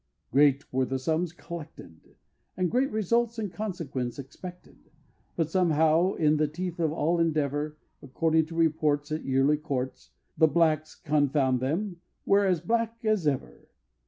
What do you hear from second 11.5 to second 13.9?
them! were as black as ever!